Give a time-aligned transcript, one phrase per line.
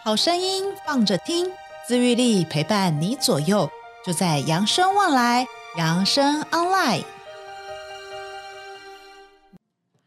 [0.00, 1.48] 好声音放着听，
[1.86, 3.68] 自愈力陪伴你左右，
[4.06, 5.44] 就在扬生旺来，
[5.76, 7.02] 扬生 online。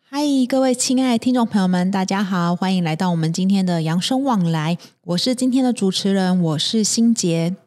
[0.09, 7.58] 嗨，各位亲爱的听众朋友们，大家好，欢迎来到我们今天的扬生旺来，我是今天的主持人，我是心洁。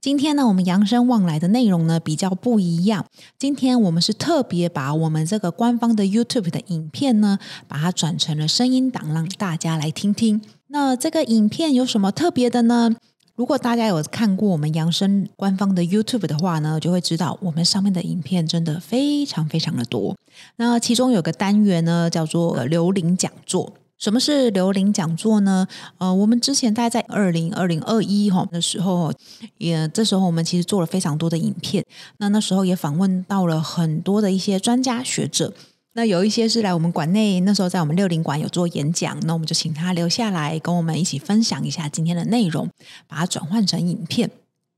[0.00, 3.06] 今天呢，我们扬生旺来的内容呢比较不一样。
[3.38, 10.42] 今天我们是特别把我们这个官方的 YouTube 的影片呢，把它转成了声音档，让大家来听听。
[10.72, 12.94] 那这个影片有什么特别的呢？
[13.34, 20.16] 如果大家有看过我们扬生官方的 YouTube 的话呢，就会知道我们上面的影片真的非常非常的多。
[20.56, 23.72] 那其中有个单元呢，叫做刘玲讲座。
[23.98, 25.66] 什么是刘玲讲座呢？
[25.98, 29.12] 呃，我们之前大概在二零二零二一哈的时候，
[29.58, 31.84] 也这时候我们其实做了非常多的影片。
[32.18, 35.52] 那那时候也访问到了很多的一些专家学者。
[35.92, 42.70] 那有一些是来我们馆内，那时候在我们六零馆有做演讲，那我们就请他留下来跟我们一起分享一下今天的内容，
[43.08, 44.30] 把它转换成影片。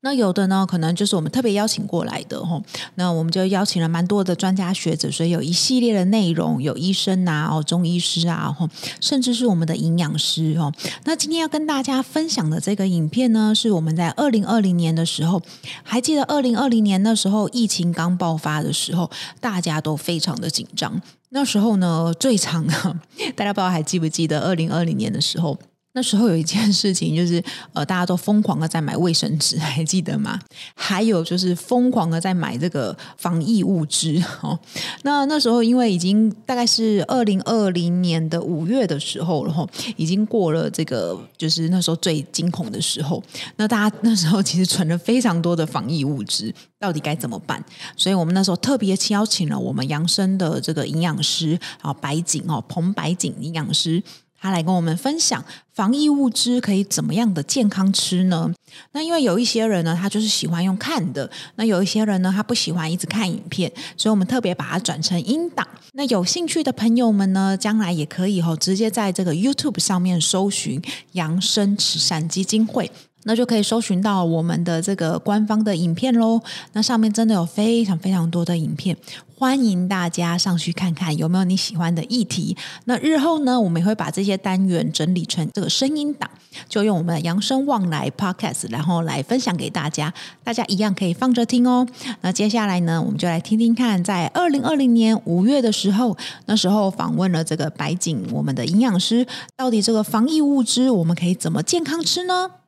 [0.05, 2.61] 那有的呢，可能就是我们特别邀请过来的吼，
[2.97, 8.69] 那我们就邀请了蛮多的专家学者，所以有一系列的内容，有医生啊，哦，中医师啊，吼，
[9.01, 10.73] 甚至是我们的营养师哦。
[11.05, 15.41] 那今天要跟大家分享的这个影片呢，是我们在二零二零年的时候，
[15.85, 19.09] 还记得二零二零年那时候疫情刚爆发的时候，
[19.41, 21.01] 大家都非常的紧张。
[21.29, 22.67] 那时候呢，最常
[23.37, 25.57] 大家不知道还记不记得二零二零年的时候？
[25.95, 27.43] 那时候有一件事情，就是
[27.75, 30.41] 呃，大家都疯狂的在买卫生纸，还记得吗？
[30.75, 34.59] 还有就是疯狂的在买这个防疫物资哦。
[35.03, 43.23] 那那时候因为已经大概是二零二零年的五月的时候了，吼，已经过了这个就是那时候最惊恐的时候。
[43.57, 47.63] 那大家那时候其实存了非常多的防疫物资，到底该怎么办？
[47.97, 54.03] 所以我们那时候特别邀请了我们扬生的这个营养师啊，白景哦，彭白景营养师。
[54.43, 58.53] 他来跟我们分享防疫物资可以怎么样的健康吃呢？
[58.91, 65.65] 那因为有一些人呢，他就是喜欢用看的；那有一些人呢，他不喜欢一直看影片，所以我们特别把它转成音档。
[65.93, 72.91] 那有兴趣的朋友们呢，将来也可以吼，直接在这个 YouTube 上面搜寻“扬生慈善基金会”。
[73.25, 76.41] 那就可以搜寻到我们的这个官方的影片喽。
[76.73, 78.97] 那上面真的有非常非常多的影片，
[79.39, 82.57] 欢迎大家上去看看有没有你喜欢的议题。
[82.85, 86.31] 那日后呢，我们也会把这些单元整理成这个声音档，
[86.69, 90.13] 就用我们的扬生望来 Podcast，然后来分享给大家。
[90.45, 91.87] 大家一样可以放着听哦。
[92.21, 96.17] 那接下来呢，我们就来听听看，在二零二零年五月的时候，
[96.47, 102.62] 那时候访问了这个白景，我们的营养师，到底这个防疫物资我们可以怎么健康吃呢？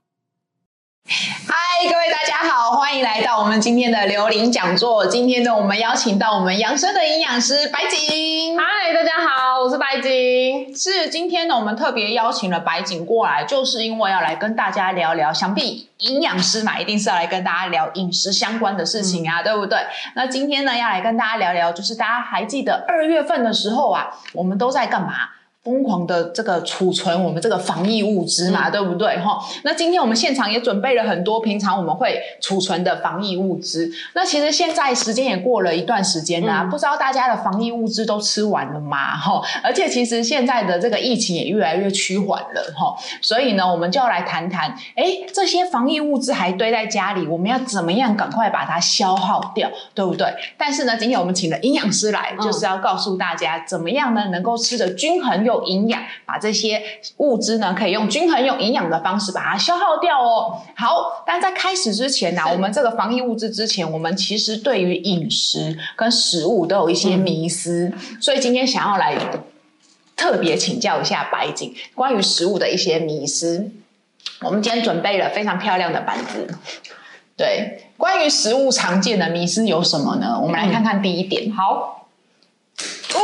[1.07, 5.07] 嗨，各位大家好，欢迎来到我们今天的刘玲讲座。
[5.07, 8.57] 今天呢，我们邀请到我们养生的营养师白景。
[8.57, 10.75] 嗨，大家好，我是白景。
[10.75, 15.31] 是今天呢，我们特别邀请了白景过来，就是因为要来跟大家聊聊。
[15.31, 19.79] 想必营养师嘛，一定是要来跟大家聊饮食相关的事情啊，嗯、对不对？
[20.15, 25.13] 那今天呢，要来跟大家聊聊，就是大家还记得二月份的时候啊，我们都在干嘛？
[25.65, 29.39] 疯狂的这个储存我们这个防疫物资嘛，嗯、对不对哈？
[29.63, 33.91] 那今天我们现场也准备了很多平常我们会储存的防疫物资。
[34.15, 39.17] 那其实现在时间也过了一段时间啦、啊，嗯、不知道大家的防疫物资都吃完了吗？
[39.17, 50.29] 哈，而且其实现在的这个疫情也越来越趋缓了哈，所以呢，我们就要来谈谈，哎，这些防疫物资还堆在家里，我们要怎么样赶快把它消耗掉，对不对？
[50.59, 56.83] 但是呢，今天我们请了营养师来，就是要告诉大家怎么样呢，能够吃的均衡又有营养，把这些
[57.19, 60.61] 物质呢，可以用均衡、用营养的方式把它消耗掉哦。
[60.77, 69.17] 好，但在开始之前呢、啊，我们这个防疫物质之前，我们其实对于饮食跟食物都有一些迷思，嗯、所以今天想要来
[70.17, 73.71] 特别请教一下白景关于食物的一些迷思。
[74.41, 76.47] 我们今天准备了非常漂亮的板子，
[77.37, 80.39] 对，关于食物常见的迷思有什么呢？
[80.41, 81.53] 我们来看看第一点。
[81.53, 82.07] 好，
[83.15, 83.19] 哦，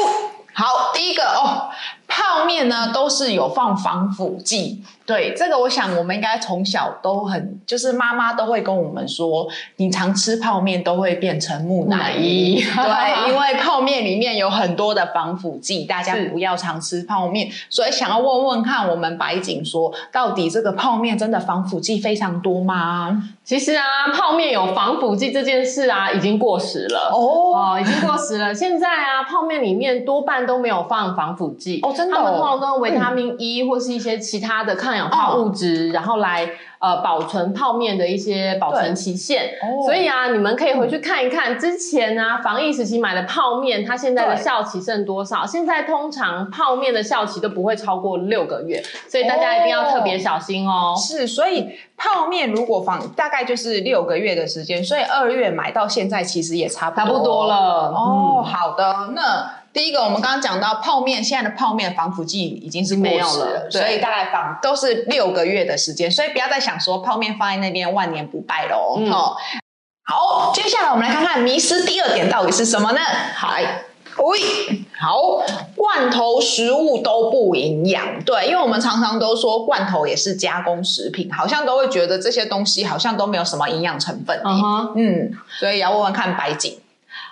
[0.53, 1.71] 好，第一个哦。
[2.11, 4.83] 泡面呢，都是有放防腐剂。
[5.07, 12.61] 对，这个我想我们应该从小都很，就是妈妈都会跟我们说，你常吃泡面都会变成木乃伊。
[12.61, 17.51] 对， 因为泡面里面有很多的防腐剂，大家不要常吃泡面。
[17.69, 23.21] 所以想要问问看，我们白景说，到底这个泡面真的防腐剂非常多吗？
[23.43, 27.11] 其实啊，泡面有防腐剂这件事啊，已经过时了。
[27.13, 27.19] 哦
[27.57, 28.55] 哦，已经过时了。
[28.55, 31.81] 现在啊，泡面里面多半都没有放防腐剂。
[31.83, 32.17] 哦，真的。
[32.17, 36.49] 他们通常都用维他命 E 或是一些其他的抗氧化物质，然后来
[36.79, 39.51] 呃保存泡面的一些保存期限。
[39.85, 45.45] 所以啊，你们可以回去看一看之前啊防疫时期买的泡面，它现在的效期剩多少？
[45.47, 50.95] 现在通常泡面的效期都不会超过六个月，所以大家一定要特别小心哦。
[50.97, 57.55] 是，所以泡面如果放大概就是六个月的时间，所以二月买到现在其实也差不多，差不多了。
[57.95, 59.60] 哦，好的，那。
[59.73, 68.97] 第一个，我们刚刚讲到泡面，现在的泡面防腐剂已经是没有了，所以大概放都是六个月的时间，所以不要再想说泡面放在那边万年不败喽。
[68.99, 69.37] 嗯、哦，
[70.05, 73.01] 好，接下来我们来看看迷失第二点到底是什么呢？
[73.37, 73.53] 好，
[74.25, 74.41] 喂，
[74.99, 75.41] 好，
[75.77, 84.37] 罐头食物都不营养，对，因为我们常常都说罐头也是加工食品，好像都会觉得这些东西好像都没有什么营养成分。
[84.43, 84.93] Uh -huh.
[84.97, 85.31] 嗯，
[85.61, 86.77] 所以要问问看白景。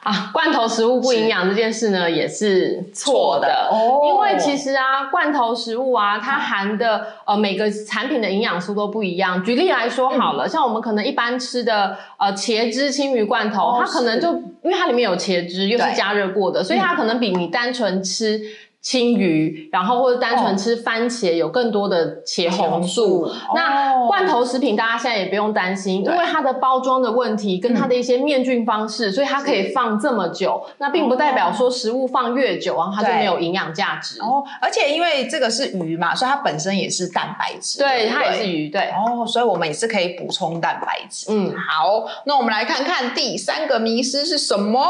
[0.03, 3.69] 啊，罐头食物不营养这件事呢，也是错的。
[3.71, 4.01] 哦。
[4.09, 9.43] 因为其实啊，罐头食物啊，它含的呃每个产品的营养素都不一样。
[9.43, 18.41] 举例来说好了，嗯、像我们可能一般吃的呃茄汁青鱼罐头，哦，它可能就因为它里面有茄汁，又是加热过的，所以它可能比你单纯吃。
[18.81, 23.33] 青鱼，然后或者单纯吃番茄，哦，有更多的茄红素，哦。
[23.55, 30.65] 那罐头食品大家现在也不用担心，因为它的包装的问题跟它的一些灭菌方式，嗯，所以它可以放这么久。
[30.79, 34.21] 那并不代表说食物放越久，然后它就没有营养价值。
[34.23, 37.81] 哦，而且因为这个是鱼嘛，所以它本身也是蛋白质。
[37.81, 38.71] 对，它也是鱼。
[38.71, 38.91] 对。
[38.93, 41.27] 哦，所以我们也是可以补充蛋白质。
[41.31, 44.81] 嗯，好，那我们来看看第三个迷思是什么？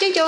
[0.00, 0.26] 这种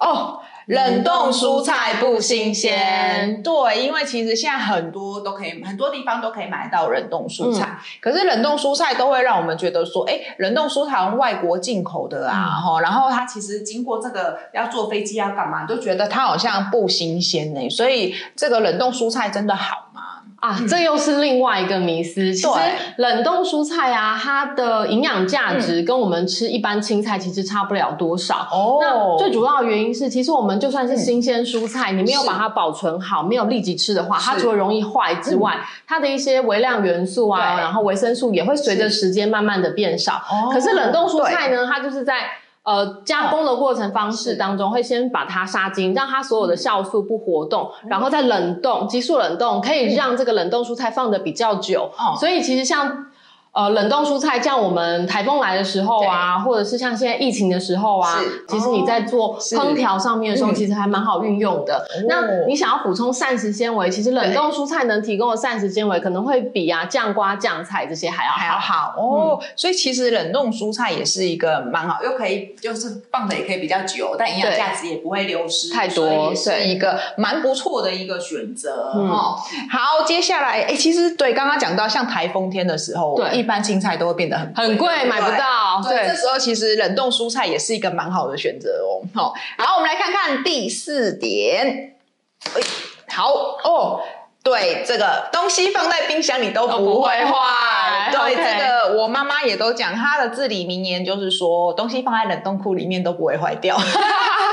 [0.00, 0.40] 哦。
[0.66, 7.78] 冷冻蔬菜不新鲜，对，因为其实现在很多都可以，很多地方都可以买到冷冻蔬菜。
[7.78, 17.68] 嗯、可是冷冻蔬菜都会让我们觉得说，哎，冷冻蔬菜外国进口的啊，哈、嗯，然后它其实经过这个要坐飞机要干嘛，都觉得它好像不新鲜呢。
[17.68, 19.83] 所以这个冷冻蔬菜真的好吗？
[20.44, 22.34] 啊，这又是另外一个迷思。
[22.34, 22.58] 其实
[22.96, 28.46] 冷冻蔬菜啊，它的营养价值跟我们吃一般青菜其实差不了多少。
[28.52, 40.20] 哦，那最主要的原因是，其实我们就算是新鲜蔬菜，你没有把它保存好，没有立即吃的话，它除了容易坏之外，它的一些微量元素啊，然后维生素也会随着时间慢慢的变少。
[40.52, 42.16] 可是冷冻蔬菜呢，它就是在。
[42.64, 51.90] 呃，加工的过程方式当中，会先把它杀精，让它所有的酵素不活动，然后再冷冻，急速冷冻，可以让这个冷冻蔬菜放得比较久。
[52.18, 53.06] 所以其实像。
[53.54, 61.86] 呃，冷冻蔬菜，像我们台风来的时候啊，或者是像现在疫情的时候啊，其实你在做烹调上面的时候，其实还蛮好运用的。
[62.08, 68.38] 那你想要补充膳食纤维，其实冷冻蔬菜能提供的膳食纤维，可能会比啊酱瓜、酱菜这些还要好。
[68.38, 68.94] 还要好。
[68.98, 69.46] 哦、嗯。
[69.54, 79.38] 所以其实冷冻蔬菜也是一个蛮好，又可以就是放的也可以比较久，但营养价值也不会流失太多，是一个蛮不错的一个选择哦。
[79.70, 83.43] 好，接下来哎、欸，其实对刚刚讲到像台风天的时候，对。
[83.44, 85.82] 一般青菜都会变得很很贵，买不到。
[85.86, 89.04] 对，对，这时候其实冷冻蔬菜也是一个蛮好的选择哦。
[89.14, 91.94] 好，好，我们来看看第四点。
[93.10, 93.30] 好
[93.62, 94.00] 哦，
[94.42, 98.10] 对，这个东西放在冰箱里都不会坏。
[98.10, 103.76] 对，这个我妈妈也都讲，她的至理名言就是说，东西放在冷冻库里面都不会坏掉。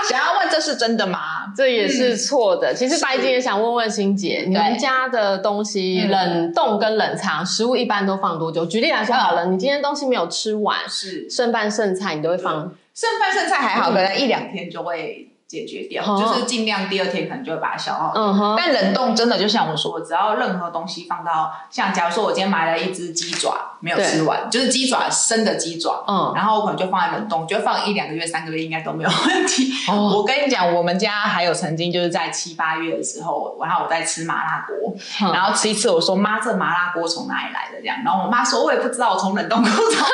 [0.10, 1.20] 想要问这是真的吗？
[1.56, 2.74] 这也是错的。
[2.74, 8.66] 嗯、其实白金也想问问欣姐，你们家的东西冷冻跟冷藏食物一般都放多久？
[8.66, 12.74] 举例来说好了，你今天东西没有吃完，是剩饭剩菜，你都会放？
[12.94, 15.31] 剩饭剩菜还好，可能一两天就会。
[15.52, 18.14] 解决掉，就是尽量第二天可能就会把它消耗。
[18.16, 18.56] 嗯哼。
[18.58, 29.74] 但冷冻真的就像我说，只要任何东西放到，像假如说我今天买了一只鸡爪没有吃完，就是鸡爪生的鸡爪，嗯，然后我可能就放在冷冻，就放一两个月、三个月应该都没有问题。
[29.90, 30.14] 哦。
[30.16, 37.82] 我跟你讲，我们家还有曾经就是在七八月的时候，然后我在吃麻辣锅，嗯，然后吃一次，我说妈，这麻辣锅从哪里来的？
[37.82, 40.06] 这样，然后我妈说，我也不知道，我从冷冻库找。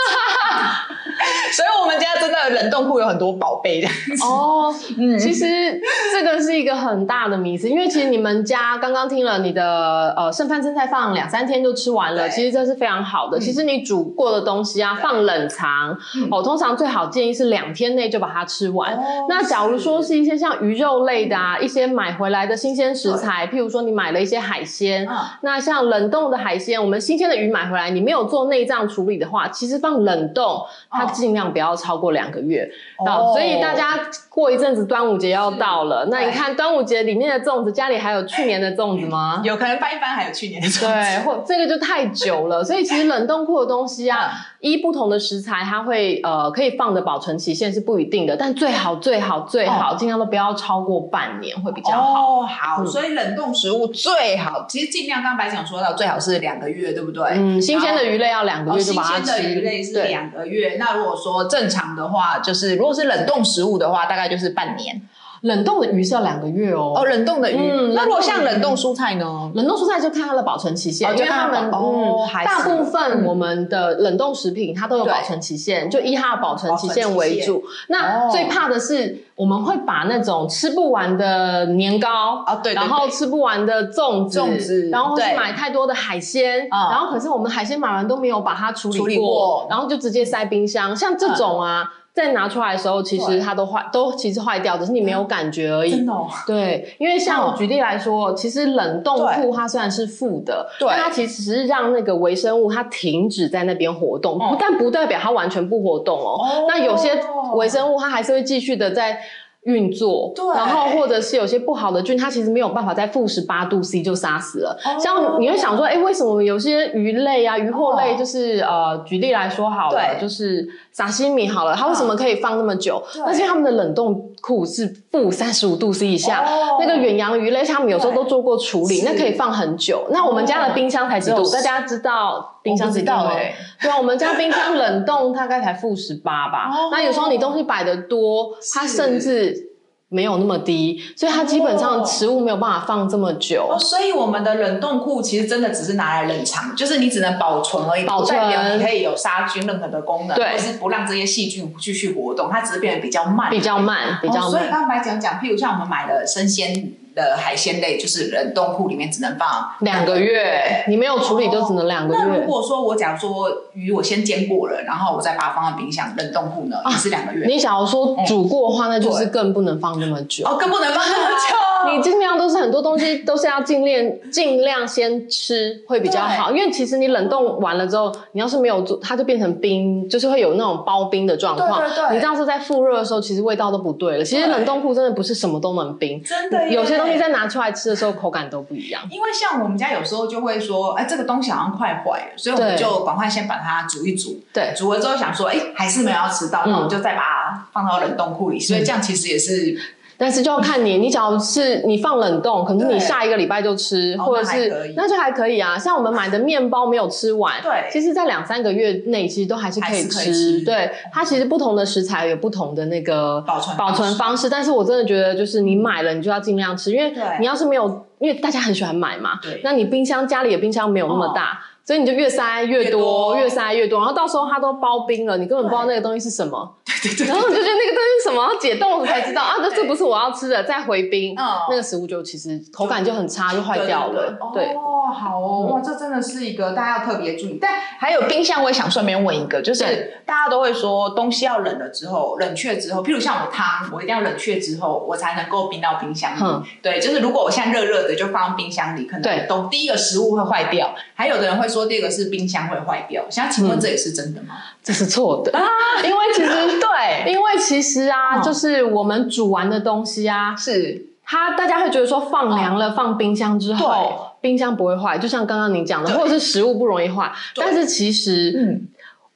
[1.51, 4.23] 所以，我们家真的冷冻库有很多宝贝这样子。
[4.23, 5.81] 哦，嗯，其实
[6.13, 13.37] 这个是一个很大的迷思，因为其实你们家刚刚听了你的呃剩饭剩菜放两三天就吃完了，其实这是非常好的。
[13.37, 15.97] 其实你煮过的东西啊，放冷藏
[16.31, 18.93] 哦，通常最好建议是两天内就把它吃完。
[18.93, 25.05] 哦，那假如说是一些像鱼肉类的啊，一些买回来的新鲜食材，譬如说你买了一些海鲜，
[25.41, 31.05] 那像冷冻的海鲜，我们新鲜的鱼买回来，你没有做内脏处理的话，其实放冷冻它。
[31.17, 32.69] 尽量不要超过两个月。
[32.99, 33.97] 哦，所以大家
[34.29, 39.41] 过一阵子端午节要到了，那你看端午节里面的粽子，家里还有去年的粽子吗？
[39.43, 40.85] 有可能翻一翻还有去年的粽子。
[40.85, 52.41] 对，或这个就太久了，所以其实冷冻库的东西啊，依不同的食材，它会呃可以放的保存期限是不一定的，但最好最好最好尽量都不要超过半年会比较好。
[52.41, 57.23] 哦，好，所以冷冻食物最好，其实尽量刚刚白讲说到，最好是两个月，对不对？
[57.35, 59.25] 嗯，新鲜的鱼类要两个月就把它吃。
[59.25, 65.01] 新鲜的鱼类是两个月，那如果说正常的话，就是如果是冷冻食物的话，大概就是半年。
[65.47, 66.93] 冷冻的鱼是要两个月哦。
[66.95, 67.55] 哦，冷冻的鱼。
[67.57, 69.51] 嗯，那如果像冷冻蔬菜呢？
[69.55, 77.63] 冷冻蔬菜就看它的保存期限，因为他们嗯，大部分我们的冷冻食品它都有保存期限，就以它的保存期限为主。
[77.87, 91.93] 那最怕的是我们会把那种吃不完的年糕啊，对，然后吃不完的粽子，粽子，然后是买太多的海鲜，然后可是我们海鲜买完都没有把它处理过，然后就直接塞冰箱，像这种啊。
[92.17, 95.91] 再拿出来的时候，其实它都坏，都其实坏掉，只是你没有感觉而已。
[95.91, 96.27] 真的哦？
[96.47, 106.65] 对，因为像我举例来说，其实冷冻库它虽然是负的，对，但它其实是让那个微生物它停止在那边活动，但不代表它完全不活动哦。
[106.67, 107.11] 那有些
[107.53, 109.19] 微生物它还是会继续的在。
[109.63, 114.79] 运作，对，然后或者是有些不好的菌，它其实没有办法在负十八度 C 就杀死了。
[114.85, 114.97] Oh.
[114.97, 118.71] 像你会想说，哎，为什么有些鱼类啊、鱼货类，就是、oh.
[118.71, 120.65] 呃，举例来说好了，就是
[120.97, 122.99] 沙西米好了，它为什么可以放那么久？
[123.17, 126.43] 那是因为他们的冷冻库是负三十五度 C 以下。
[126.43, 126.81] Oh.
[126.81, 130.07] 那个远洋鱼类，他们有时候都做过处理，那可以放很久。
[130.09, 131.47] 那我们家的冰箱才几度？
[131.51, 133.31] 大家知道冰箱几度吗？
[133.31, 136.71] 对啊，我们家冰箱冷冻大概才负十八吧。
[136.75, 136.91] Oh.
[136.91, 139.76] 那有时候你东西摆的多，它甚至
[140.09, 143.67] 没有那么低，所以它基本上食物没有办法放这么久。
[143.69, 154.43] 哦，所以我们的冷冻库其实真的只是拿来冷藏，就是你只能保存而已，保存表你可以有杀菌任何的功能，对，或是不让这些细菌继续活动，它只是变得比较慢，比较慢，比较慢。
[154.43, 156.93] 哦，所以刚才讲讲，譬如像我们买的生鲜。
[157.17, 162.21] 的海鲜类就是冷冻库里面只能放两个月，你没有处理就只能两个月。
[162.21, 167.47] 那如果说我假如说鱼我先煎过了，然后我再把它放在冰箱冷冻库呢，也是两个月。
[167.47, 170.45] 你想要说煮过的话，那就是更不能放那么久。
[170.45, 171.55] 哦，更不能放那么久。
[171.95, 181.79] 你尽量都是很多东西都是要尽量尽量先吃会比较好，因为其实你冷冻完了之后，你要是没有做，它就变成冰，就是会有那种包冰的状况。
[181.79, 182.15] 对对对。
[182.15, 184.23] 你这样是在复热的时候，其实味道都不对了。
[184.23, 187.13] 其实冷冻库真的不是什么都能冰，真的有些东西。
[187.13, 189.01] 你再拿出来吃的时候，口感都不一样。
[189.09, 194.41] 因为像我们家有时候就会说，哎，这个东西好像快坏了，所以我们就赶快先把它煮一煮。
[194.53, 198.59] 对，煮了之后想说，哎，还是没有要吃到，那我们就再把它放到冷冻库里。
[198.59, 199.79] 所以这样其实也是。
[200.17, 205.77] 但是就要看你，你只要是你放冷冻，可能你下一个礼拜就吃，或者是那就还可以啊。
[205.77, 210.61] 像我们买的面包没有吃完，对，其实在两三个月内其实都还是可以吃。
[210.65, 221.59] 对，它其实不同的食材有不同的那个保存保存方式，但是我真的觉得就是你买了你就要尽量吃，因为你要是没有，因为大家很喜欢买嘛，对，那你冰箱家里的冰箱没有那么大。
[221.87, 226.75] 所以你就越塞越多，越塞越多，然后到时候它都包冰了，你根本不知道那个东西是什么。
[226.85, 227.27] 对对对。
[227.27, 234.37] 然后你就觉得那个东西是什么，解冻了才知道啊，这这不是我要吃的，再回冰，嗯那个食物就其实口感就很差，就坏掉了。
[234.53, 234.65] 对。
[234.75, 237.57] 哦，好哦，哇，这真的是一个大家要特别注意。
[237.61, 246.67] 但还有冰箱，我也想顺便问一个，就是大家都会说东西要冷了之后，冷却之后，譬如像我汤，我一定要冷却之后，我才能够冰到冰箱里。
[246.81, 250.93] 对，就是如果我现在热热的就放到冰箱里，可能都第一个食物会坏掉。
[251.15, 251.76] 还有的人会说。
[251.77, 254.55] 说第二个是冰箱会坏掉，想请问这也是真的吗？
[254.55, 255.63] 嗯、这是错的啊，
[256.03, 261.05] 因为其实 对，因为其实啊，哦、就是我们煮完的东西啊，是。
[261.29, 268.87] 它大家会觉得说放凉了，哦、放冰箱之后，冰箱不会坏，就像刚刚你讲的，或者是食物不容易坏，但是其实嗯，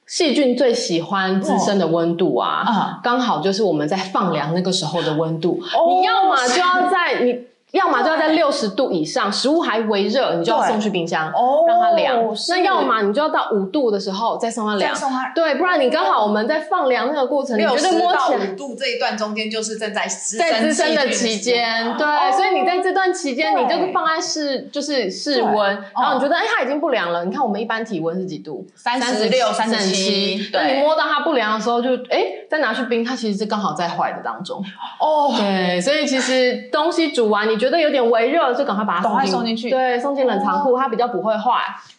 [0.06, 7.51] 细菌最喜欢自身的温度啊，哦、刚好就是我们在放凉那个时候的温度，哦、你要嘛就要在你。
[7.72, 11.32] 要么就要在六十度以上，食物还微热，你就要送去冰箱，
[11.66, 12.22] 让它凉。
[12.50, 14.94] 那要么你就要到五度的时候再送它凉。
[15.34, 21.96] 对，不然你刚好我们在放凉那个过程，六十到五度这一段中间就是正在滋生的期间。
[21.96, 27.24] 对，所以你在这段期间，你就是放在室，就是室温，然后你觉得哎它已经不凉了。
[27.24, 28.66] 你看我们一般体温是几度？
[28.76, 30.50] 三十六、三十七。
[30.52, 34.62] 那你摸到它不凉的时候，就哎再拿去冰，它其实是刚好在坏的当中。
[35.00, 37.61] 哦，对，所以其实东西煮完你。
[37.62, 41.52] 觉得有点微热，就赶快把它赶快送进去，对，送进冷藏库，它比较不会坏。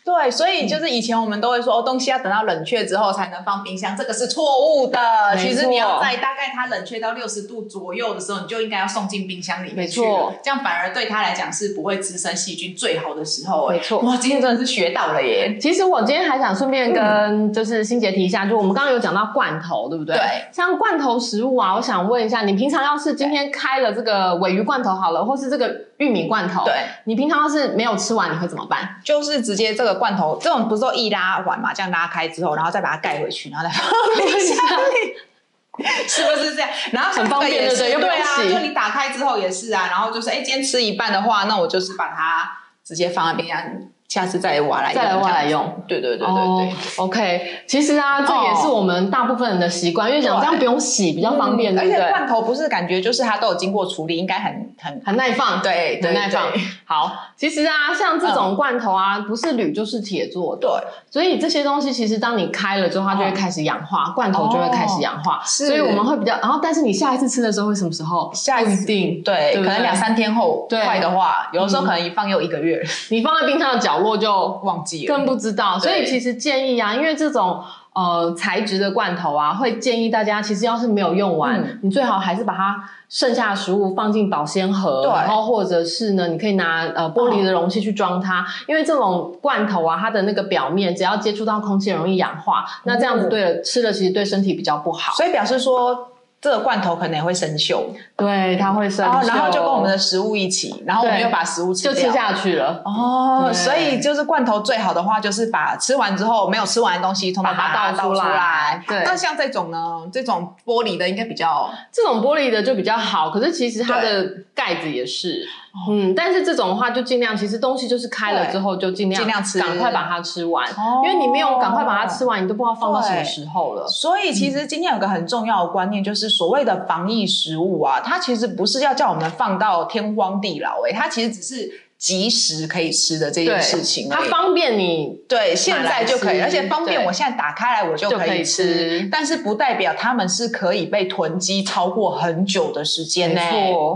[0.03, 4.43] 对，所以就是以前我们都会说，东西要等到冷却之后才能放冰箱，这个是错
[4.75, 4.99] 误的。
[5.37, 10.33] 其实你要在大概它冷却到六十度左右的时候，你就应该要送进冰箱里面去了。
[10.43, 13.69] 这样反而对它来讲是不会滋生细菌最好的时候。
[13.69, 15.57] 没错，哇，今天真的是学到了耶！
[15.57, 20.17] 其实我今天还想顺便跟就是欣洁提一下，就我们刚刚有讲到罐头，对不对？
[20.17, 20.23] 对。
[20.51, 28.99] 像罐头食物啊，我想问一下，你平常要是今天开了这个尾鱼罐头好了，或是这个玉米罐头，对，你平常要是没有吃完，你会怎么办？
[29.03, 30.67] 就是直接这个罐头这种。
[30.67, 34.57] 不是说一拉完嘛，这样拉开之后，然后再把它盖回去，然后再放冰箱
[34.89, 36.69] 里，是不是这样？
[36.91, 43.87] 然后很方便，对对，对啊，就你打开之后也是啊，然后就是哎，今天吃一半的话，那我就是把它直接放在冰箱里。
[44.13, 45.67] 下次再挖来，再来挖来用。
[45.87, 46.35] 对对对对对。
[46.35, 51.95] Oh, OK，其实啊，这也是我们大部分人的习惯，因为讲这样不用洗，比较方便，对对？
[51.95, 56.43] 而且罐头不是感觉就是它都有经过处理，应该很很很耐放，对，很耐放。
[56.85, 60.69] 好，其实啊，像这种罐头啊，不是铝就是铁做的，对。
[61.09, 65.41] 所以这些东西其实当你开了之后，它就会开始氧化，罐头就会开始氧化。
[65.43, 65.65] 是。
[65.65, 68.31] 所以我们会比较，然后但是你下一次吃的时候会什么时候？
[68.31, 68.85] 下一次。
[68.85, 70.67] 对，可能两三天后。
[70.69, 70.83] 对。
[70.83, 72.79] 坏的话，有的时候可能一放又一个月。
[73.09, 75.15] 你放在冰箱的角落就忘记了。
[75.15, 96.09] 更不知道，所以其实建议啊，因为这种呃材质的罐头啊，会建议大家，其实要是没有用完，嗯、你最好还是把它剩下的食物放进保鲜盒，然后或者是呢，你可以拿呃玻璃的容器去装它，哦、因为这种罐头啊，它的那个表面只要接触到空气，容易氧化，嗯、那这样子对了吃了其实对身体比较不好，所以表示说。
[96.43, 97.81] 这个罐头可能也会生锈，
[98.23, 102.81] 对，它会生锈，然后就跟我们的食物一起，然后我们又把食物吃掉，就吃下去了。
[102.83, 108.83] 哦，所以就是罐头最好的话，就是把吃完之后没有吃完的东西，把它倒出来。
[108.87, 113.29] 对，那像这种呢，这种玻璃的应该比较，这种玻璃的就比较好。
[113.29, 114.25] 可是其实它的
[114.55, 115.45] 盖子也是，
[115.89, 120.67] 嗯，但是这种的话就尽量，其实东西就是开了之后就尽量尽量吃，赶快把它吃完，
[121.03, 123.87] 因为你没有赶快把它吃完，你都不知道放到什么时候了。
[123.87, 126.33] 所以其实今天有个很重要的观念就是。
[126.33, 143.41] 所谓的防疫食物啊，它其实不是要叫我们放到天荒地老，欸，哎，它其实只是即时可以吃的这件事情，它方便你对现在就可以，而且方便我现在打开来我就可以吃，但是不代表它们是可以被囤积超过很久的时间呢，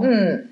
[0.04, 0.50] 嗯。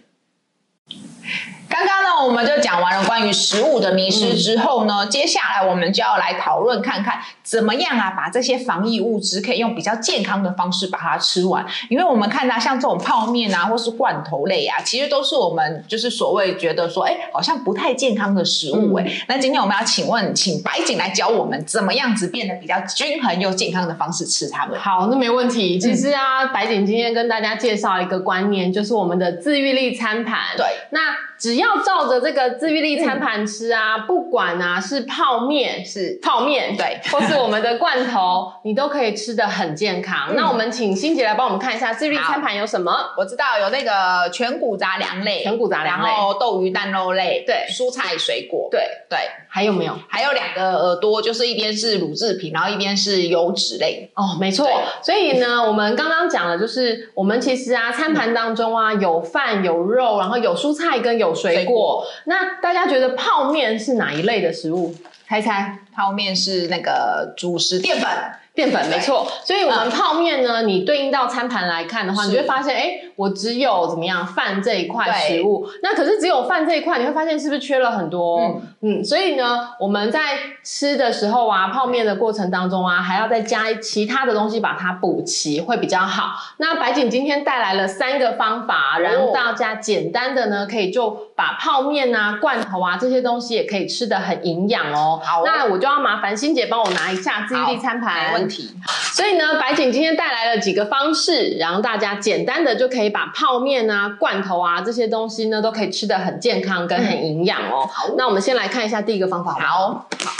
[1.76, 11.66] 刚刚呢，我们就讲完了关于食物的迷失之后呢，嗯、接下来我们就要来讨论看看怎么样啊，把这些防疫物质可以用比较健康的方式把它吃完。
[11.90, 19.04] 因为我们看到像这种泡面啊，或是罐头类啊，其实都是我们就是所谓觉得说，哎，好像不太健康的食物哎。
[19.06, 24.80] 嗯、那今天我们要请问，请白景来教我们怎么样子变得比较均衡又健康的方式吃它们。
[24.80, 25.78] 好，那没问题。
[25.78, 30.56] 其实啊，嗯、白景今天跟大家介绍一个观念，就是我们的自愈力餐盘。
[30.56, 31.02] 对，那。
[31.38, 40.28] 只要照着这个自愈力餐盘吃啊，嗯、不管啊是泡面是泡面对， 或是我们的罐头， 你都可以吃的很健康。
[40.30, 42.92] 嗯、那我们请欣姐来帮我们看一下自愈力餐盘有什么？
[43.18, 49.18] 我知道有那个全谷杂粮类，全谷杂粮类，然后豆鱼蛋肉类，对，蔬菜水果，对对。
[49.18, 49.98] 对还有没有？
[50.10, 54.12] 还有两个耳朵，就是一边是乳制品，然后一边是油脂类。
[54.14, 54.70] 哦，没错。
[55.02, 61.64] 所以呢，我们刚刚讲的就是我们其实啊，餐盘当中啊，有饭有肉，然后有蔬菜跟有水果。
[61.64, 62.06] 水果。
[62.26, 64.94] 那大家觉得泡面是哪一类的食物？
[65.26, 68.10] 猜猜，泡面是那个主食淀粉。
[68.54, 78.62] 淀粉没错，所以我们泡面呢，你对应到餐盘来看的话，你就会发现，哎，我只有怎么样饭这一块食物，那可是只有饭这一块，你会发现是不是缺了很多？
[78.82, 86.34] 嗯，所以呢，我们在吃的时候啊，泡面的过程当中啊，还要再加其他的东西把它补齐，会比较好。
[86.58, 95.22] 那白景今天带来了三个方法，让大家简单的呢，可以就把泡面啊、罐头啊这些东西也可以吃的很营养哦。
[95.24, 98.34] 好，那我就要麻烦欣姐帮我拿一下自愈力餐盘。
[98.34, 98.72] 没问题
[99.14, 107.88] 所以呢，白景今天带来了几个方式，然后大家简单的就可以把泡面啊、罐头啊这些东西呢，都可以吃的很健康跟很营养哦。
[107.92, 109.60] 好，那我们先来看一下第一个方法好。
[109.60, 110.32] 好，好，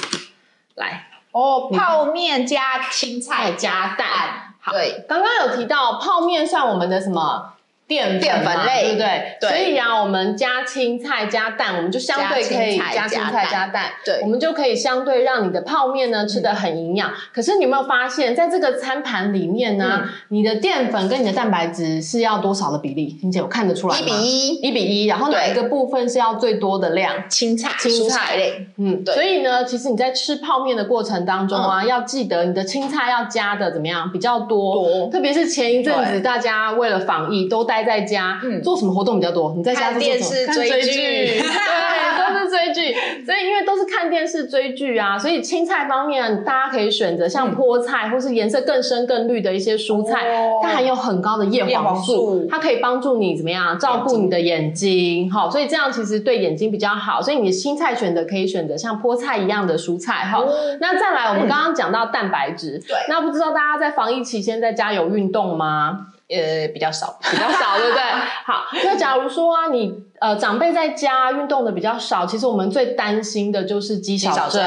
[0.76, 4.56] 来哦，泡面加青菜加蛋。
[4.60, 7.55] 好，对，刚刚有提到泡面算我们的什么？
[7.88, 9.38] 淀粉类，对不对？
[9.40, 9.50] 对。
[9.50, 17.14] 所以啊，我们加青菜加蛋，我们就相对可以加青菜加蛋，对，我们就可以相对让你的泡面呢吃的很营养。
[17.34, 23.18] 可是你有没有发现，在这个餐盘里面呢，你的淀粉跟你的蛋白质是要多少的比例？
[23.22, 24.02] 欣洁，我看得出来吗？
[24.02, 25.06] 一比一，一比一。
[25.06, 27.30] 然后哪一个部分是要最多的量？
[27.30, 28.68] 青菜，青菜类。
[28.78, 29.14] 嗯，对。
[29.14, 34.76] 所以呢，其实你在吃泡面的过程当中啊，要记得你的青菜要加的怎么样比较多？
[34.76, 35.10] 多。
[35.12, 39.54] 特别是前一阵子大家为了防疫都带待在家，嗯，做什么活动比较多？
[39.58, 42.96] 你在家看电视、追剧，对，都是追剧。
[43.26, 50.22] 所以因为都是看电视追剧啊，所以青菜方面大家可以选择像菠菜，或是颜色更深更绿的一些蔬菜，
[50.62, 57.22] 它含有很高的叶黄素，它可以帮助你怎么样照顾你的眼睛，好，所以这样其实对眼睛比较好。
[57.22, 60.46] 所以你的青菜选择可以选择像菠菜一样的蔬菜，好。
[60.80, 66.08] 那再来，我们刚刚讲到蛋白质，对，那不知道大家在防疫期间在家有运动吗？
[66.28, 68.02] 呃，比较少， 比较少，对不对？
[68.46, 74.62] 好，那假如说啊，你呃长辈在家运动的比较少，其实我们最担心的就是肌少症。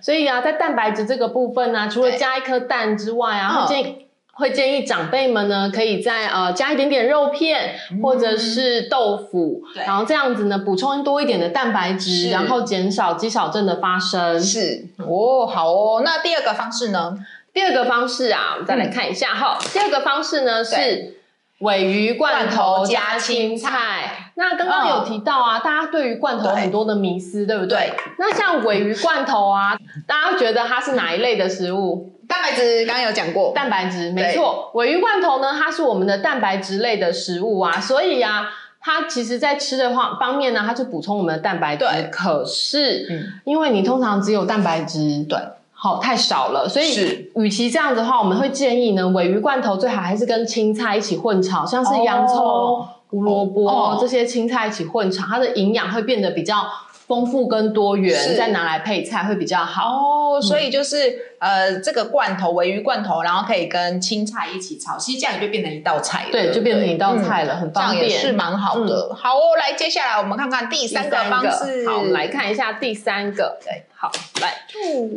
[0.00, 14.40] 所以啊，在蛋白质这个部分呢、啊，除了加一颗蛋之外啊，会建议会建议长辈们呢，可以在呃加一点点肉片或者是豆腐，嗯、然后这样子呢，补充多一点的蛋白质，然后减少肌少症的发生。
[14.40, 16.02] 是哦，好哦。
[16.04, 17.18] 那第二个方式呢？
[17.52, 19.58] 第二个方式啊，我们再来看一下哈。
[19.60, 21.16] 嗯、第二个方式呢是
[21.60, 24.32] 鮪鱼罐头加青菜。
[24.36, 27.78] 那刚刚有提到啊，大家对于罐头很多的迷思，对，对不对？
[27.78, 32.14] 对，那像鮪鱼罐头啊， 大家觉得它是哪一类的食物？
[32.26, 34.70] 蛋白质刚刚有讲过，蛋白质没错。
[34.72, 38.48] 鮪鱼罐头呢，它是我们的蛋白质类的食物啊，所以啊，
[38.80, 41.84] 它其实在吃的话方面呢，它就补充我们的蛋白质。
[41.84, 45.38] 对，可是，嗯，因为你通常只有蛋白质，对。
[45.82, 56.66] 好，太少了，所以与其这样子的话，我们会建议呢，尾鱼罐头最好还是跟青菜一起混炒，像是洋葱、哦、胡萝卜、哦、这些青菜一起混炒，它的营养会变得比较
[57.06, 60.36] 丰富跟多元，再拿来配菜会比较好。
[60.36, 66.30] 哦，所以就是、嗯、呃，这个罐头尾鱼罐头，然后可以跟青菜一起炒，其实这样也就变成一道菜了。
[66.30, 69.08] 对，就变成一道菜了，嗯、很方便，也是蛮好的。
[69.10, 71.88] 嗯、好哦，来，接下来我们看看第三个方式。
[71.88, 73.58] 好，来看一下第三个。
[73.64, 73.86] 对。
[74.02, 74.10] 好，
[74.40, 74.54] 来，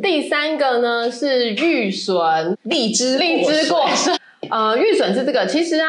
[0.02, 4.13] 第三个呢是玉笋、荔枝、荔枝过水。
[4.50, 5.88] 呃，玉笋是这个，其实啊，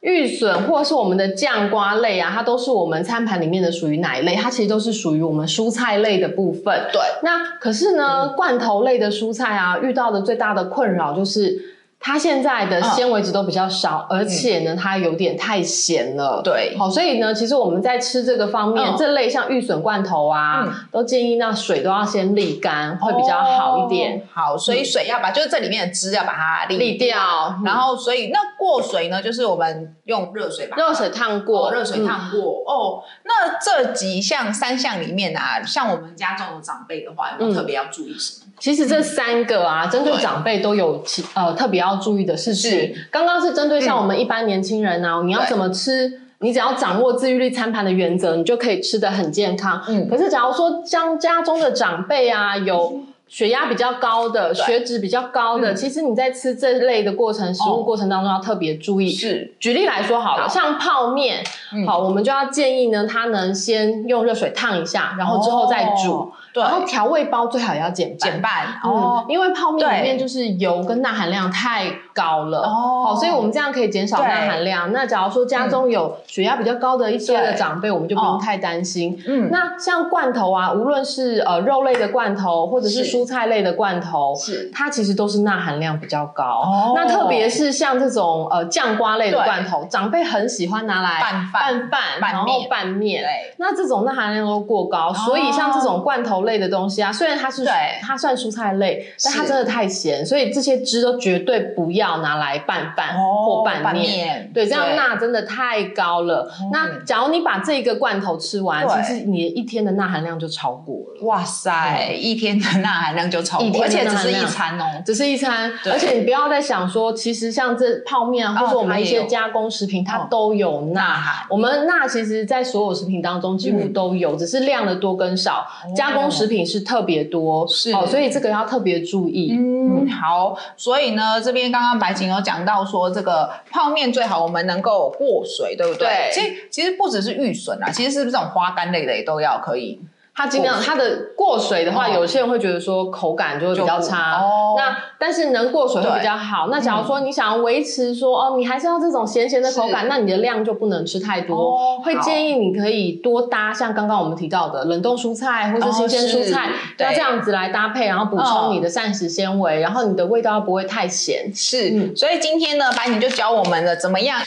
[0.00, 4.34] 玉笋或是我们的酱瓜类啊，它都是我们餐盘里面的属于哪一类？
[4.34, 6.90] 它其实都是属于我们蔬菜类的部分。
[6.92, 11.75] 对，那可是呢，罐头类的蔬菜啊，遇到的最大的困扰就是。
[12.06, 16.40] 它现在的纤维质都比较少，嗯、而且呢，它有点太咸了。
[16.40, 24.18] 对，好，所以呢，其实我们在吃这个方面，嗯、这类像玉笋罐头啊，嗯、都建议那水都要先沥干，会比较好一点。
[24.18, 32.62] 哦、好，所以水要把、嗯、就是这里面的汁要把它沥掉，掉然后所以那过水呢，就是我们用热水把热水烫过，热水烫过。
[32.68, 38.45] 嗯、哦，那这几项三项里面啊，像我们家中的长辈的话，有没有特别要注意什么？
[38.56, 42.94] 嗯其实这三个啊，针对长辈都有其呃特别要注意的事情。
[43.10, 49.82] 刚刚是针对像我们一般年轻人啊，你要怎么吃，你只要掌握自愈力餐盘的原则，你就可以吃得很健康。
[49.88, 59.10] 嗯，可是假如说像家中的长辈啊有血压比较高的、血脂比较高的，其实你在吃这类的过程、食物过程当中要特别注意。
[59.10, 61.44] 是，举例来说好了，像泡面，
[61.86, 66.32] 好，我们就要建议呢，它能先用热水烫一下，然后之后再煮。
[66.62, 68.50] 然后调味包最好也要减半，减半
[68.82, 74.92] 哦，因为泡面里面就是油跟钠含量太高了哦，好，所以我们这样可以减少钠含量。
[74.92, 79.22] 那假如说家中有血压比较高的一些的长辈，我们就不用太担心。
[79.26, 86.44] 嗯，那像罐头啊，无论是呃肉类的罐头或者是蔬菜类的罐头，是它其实都是钠含量比较高。
[86.44, 93.24] 哦，那特别是像这种呃酱瓜类的罐头，长辈很喜欢拿来拌饭、拌饭，然后拌面。
[93.58, 104.50] 那这种钠含量都过高，所以像这种罐头类的东西啊，虽然它是对它算蔬菜类，但它真的太咸，所以这些汁都绝对不要拿来拌饭或拌面。
[104.54, 106.50] 对，这样钠真的太高了。
[106.72, 111.26] 那假如你把这个罐头吃完，其实你一天的钠含量就超过了。
[111.26, 115.70] 哇塞，一天的钠含量就超过，而且只是一餐哦，只是一餐。
[115.90, 121.46] 而且你不要再想说，其实像这泡面啊或者我们一些加工食品，它都有钠含。
[121.50, 125.66] 我们钠其实在所有食品当中几乎都有，只是量的多跟少。
[125.96, 126.86] 加工食品是。
[126.86, 129.50] 特别多，是哦，所以这个要特别注意。
[129.52, 136.06] 嗯，好，所以呢，这边刚刚白景有讲到说，这个泡面最好我们能够过水，对不对？
[136.06, 136.30] 对。
[136.32, 140.00] 其实其实不只是玉笋啊，其实是不是这种花干类的也都要可以。
[140.36, 144.34] 它尽量它的过水的话，有些人会觉得说口感就会比较差。
[144.34, 144.74] 哦。
[144.76, 146.68] 那但是能过水会比较好。
[146.70, 151.98] 那假如说你想要维持说哦，你还是要这种咸咸的口感，那你的量就不能吃太多。
[152.02, 156.68] 会建议你可以多搭像刚刚我们提到的冷冻蔬菜或是新鲜蔬菜，
[156.98, 161.50] 要这样子来搭配，然后补充你的膳食纤维，然后你的味道不会太咸。
[161.54, 162.14] 是。
[162.14, 164.38] 所以今天呢，白你就教我们了怎么样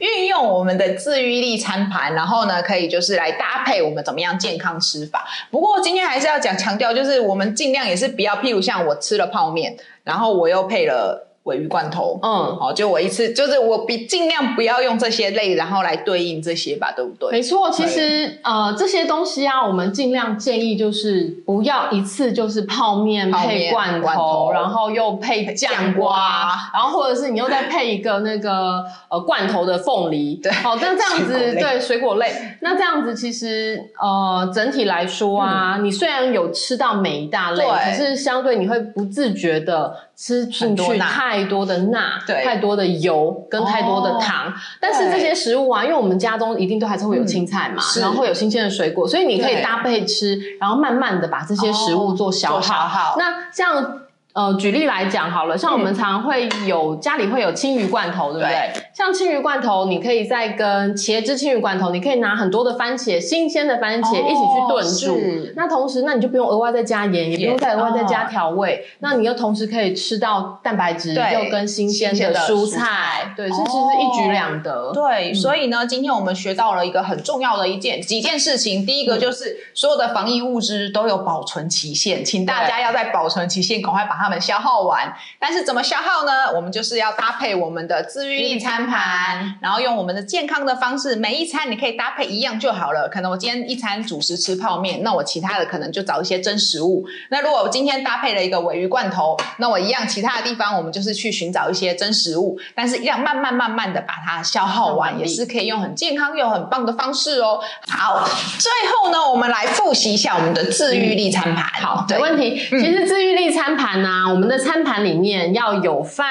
[0.00, 5.26] 运用我们的自愈力餐盘，然后呢，可以就是来搭配我们怎么样健康吃法。
[5.50, 17.30] 不过今天还是要讲强调，就是我们尽量也是不要，譬如像我吃了泡面，然后我又配了鮪鱼罐头，嗯，好，就我一次，就是我比尽量不要用这些类，然后来对应这些吧，对不对？
[17.30, 24.52] 没错，其实呃这些东西啊，我们尽量建议就是不要一次就是泡面配罐头，罐头。
[24.52, 41.37] 然后又配酱瓜，然后或者是你又再配一个那个呃罐头的凤梨， 对，好，那这样子对水果类，那这样子其实呃整体来说啊，嗯、你虽然有吃到每一大类，可是相对你会不自觉的吃进去太。
[41.38, 52.56] 太多的钠，对，太多的油跟太多的糖，哦、但是这些食物啊，因为我们家中一定都还是会有青菜嘛，嗯、然后会有新鲜的水果，所以你可以搭配吃，然后慢慢的把这些食物做消耗。
[52.56, 53.16] 哦、做消耗。
[53.18, 54.02] 那像。
[54.38, 58.70] 呃，举例来讲好了，像我们常常会有、嗯、家里会有青鱼罐头，对不对？
[58.72, 65.14] 对，像青鱼罐头，你可以再跟茄汁青鱼罐头，你可以拿很多的番茄，新鲜的番茄一起去炖煮。
[65.16, 68.76] 哦、那同时，那你就不用额外再加盐，也不用再额外再加调味。
[68.76, 74.92] 哦、那你又同时可以吃到蛋白质，又跟新鲜的蔬菜，蔬菜对，这其实是一举两得。
[74.94, 78.86] 对，嗯、所以呢，今天我们学到了一个很重要的一件几件事情。
[78.86, 84.27] 第一个就是所有的防疫物资都有保存期限，请大家要在保存期限赶快把它。
[84.28, 86.52] 们消耗完，但是怎么消耗呢？
[86.54, 93.08] 我们就是要搭配我们的自愈力餐盘，然后用我们的健康的方式，每一餐你可以搭配一样就好了。
[93.08, 97.04] 可能我今天一餐主食吃泡面，那我其他的可能就找一些真食物。
[97.30, 107.60] 那如果我今天搭配了一个尾鱼罐头，那我一样其他的地方我们就是去寻找一些真食物，但是要慢慢慢慢的把它消耗完，也是可以用很健康又很棒的方式哦。
[107.88, 111.64] 好，最后呢，我们来复习一下我们的自愈力餐盘。
[111.80, 112.58] 好，没问题。
[112.58, 114.28] 其实自愈力餐盘呢、啊。
[114.28, 116.28] 我们的餐盘里面要有饭、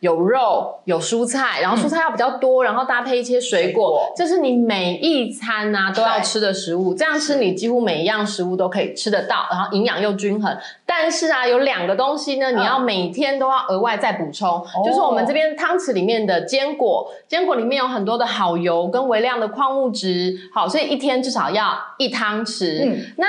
[0.00, 6.94] 有肉、有蔬菜，然后蔬菜要比较多，嗯、然后搭配一些水果，这是你每一餐啊都要吃的食物。
[6.94, 10.56] 对这样吃，你几乎每一样食物都可以吃得到，然后营养又均衡。
[10.86, 22.84] 但是啊，有两个东西呢，你要每天都要额外再补充，嗯、就是我们这边汤匙里面的坚果，坚果里面有很多的好油跟微量的矿物质，好，所以一天至少要一汤匙。
[22.84, 23.26] 嗯，那。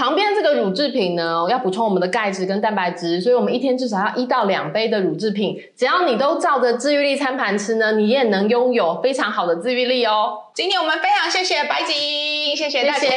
[0.00, 5.62] 旁边这个乳制品呢，要补充我们的钙质跟蛋白质，所以我们一天至少要一到两杯的乳制品。
[5.76, 10.38] 只要你都照着自愈力餐盘吃呢，你也能拥有非常好的自愈力哦。
[10.54, 13.12] 今天我们非常谢谢白景，谢谢大家，谢谢，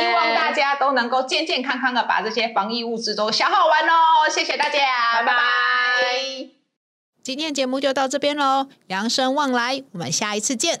[0.00, 4.28] 希望大家都能够健健康康的把这些防疫物资都消耗完哦。
[4.28, 4.80] 谢谢大家，
[5.20, 5.32] 拜拜。
[7.22, 10.80] 今天节目就到这边喽，养生旺来，我们下一次见。